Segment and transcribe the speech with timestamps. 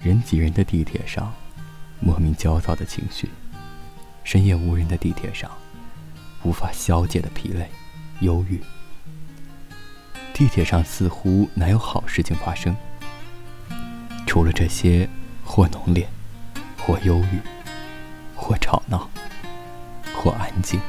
[0.00, 1.34] 人挤人的地铁上，
[1.98, 3.26] 莫名焦躁的情绪；
[4.22, 5.50] 深夜无人的地铁上，
[6.44, 7.68] 无法消解的疲累、
[8.20, 8.60] 忧郁。
[10.32, 12.76] 地铁上似乎难有好事情发生，
[14.24, 15.08] 除了这些
[15.44, 16.08] 或浓烈、
[16.78, 17.40] 或忧郁、
[18.36, 19.10] 或吵闹、
[20.14, 20.80] 或安静，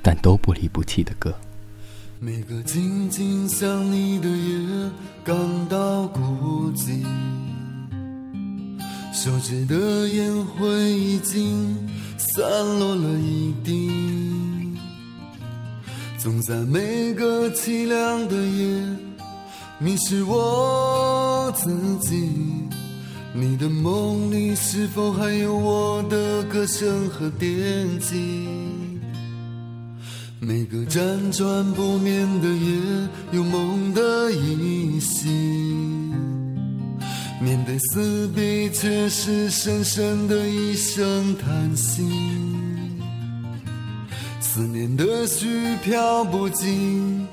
[0.00, 1.34] 但都不离不弃的歌。
[2.20, 4.90] 每个静静想你的夜，
[5.24, 6.29] 感到孤。
[9.22, 10.66] 手指的烟灰
[10.98, 11.76] 已经
[12.16, 12.42] 散
[12.78, 13.90] 落了一地，
[16.16, 18.82] 总在每个凄凉的夜
[19.78, 22.30] 迷失我自己。
[23.34, 27.50] 你的梦里是否还有我的歌声和惦
[27.98, 28.48] 记？
[30.40, 35.99] 每个辗转不眠的夜，有梦的依稀。
[37.42, 42.06] 面对死别，却是深深的一声叹息。
[44.40, 47.26] 思念的絮飘不尽，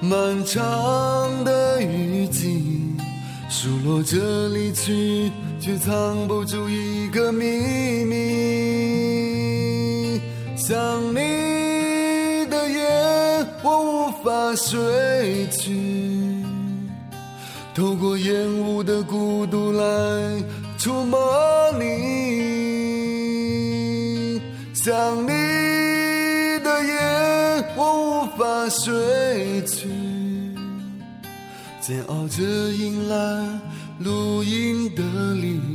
[0.00, 2.94] 漫长的雨季，
[3.50, 8.14] 数落着离去，却藏不住一个秘密。
[10.56, 10.74] 想
[11.10, 16.13] 你的夜，我无法睡去。
[17.74, 19.82] 透过烟雾的孤独来
[20.78, 21.18] 触摸
[21.76, 21.82] 你，
[24.72, 25.28] 想你
[26.62, 26.94] 的夜
[27.76, 29.88] 我无法睡去，
[31.80, 33.60] 煎熬着迎来
[33.98, 35.02] 录音的
[35.34, 35.73] 黎明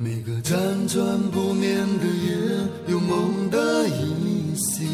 [0.00, 2.32] 每个辗转不眠的夜，
[2.86, 4.86] 有梦的依稀。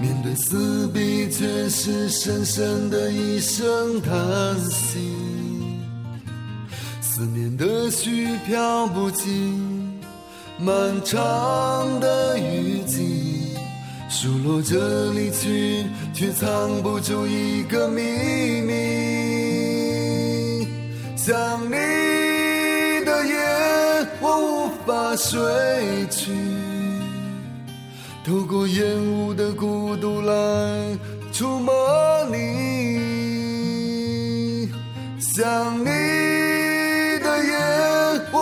[0.00, 4.14] 面对死别，却是深深的一声叹
[4.68, 5.39] 息。
[7.20, 10.00] 思念的絮飘不尽，
[10.58, 13.58] 漫长的雨季，
[14.08, 18.00] 数落着离去，却藏不住一个秘
[18.62, 18.72] 密。
[21.14, 21.72] 想你
[23.04, 23.36] 的夜，
[24.22, 25.36] 我无法睡
[26.08, 26.32] 去。
[28.24, 30.98] 透过烟雾的孤独来
[31.30, 31.70] 触摸
[32.32, 32.98] 你，
[35.20, 35.90] 想你，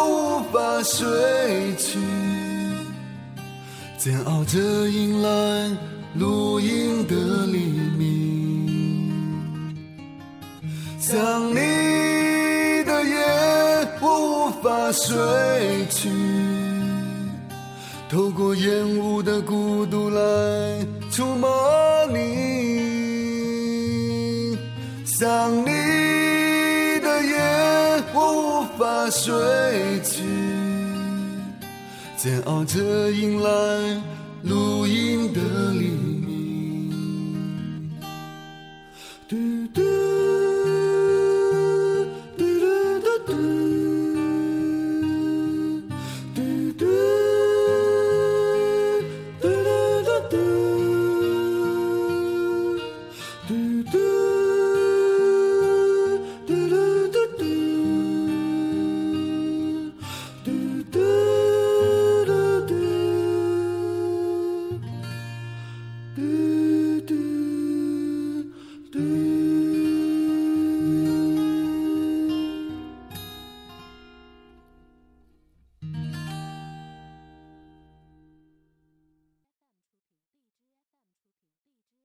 [0.08, 1.06] 无法睡
[1.76, 1.98] 去，
[3.98, 4.58] 煎熬着
[4.88, 5.28] 迎来
[6.14, 7.14] 录音的
[7.46, 7.58] 黎
[7.98, 8.06] 明。
[10.98, 11.54] 想你
[12.84, 13.16] 的夜，
[14.00, 15.06] 我无法睡
[15.90, 16.08] 去。
[18.10, 20.20] 透过烟雾的孤独来
[21.10, 21.48] 触摸
[22.10, 22.16] 你，
[25.04, 25.68] 想你
[29.10, 29.32] 水
[30.02, 30.22] 去，
[32.16, 33.50] 煎熬着迎来
[34.42, 35.40] 露营的
[35.72, 36.27] 黎